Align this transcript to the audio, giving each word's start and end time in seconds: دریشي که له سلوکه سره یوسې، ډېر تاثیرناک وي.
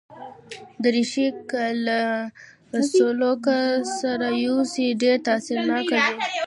دریشي 0.83 1.27
که 1.49 1.63
له 1.85 1.99
سلوکه 2.91 3.57
سره 3.99 4.27
یوسې، 4.45 4.85
ډېر 5.01 5.17
تاثیرناک 5.27 5.87
وي. 5.95 6.01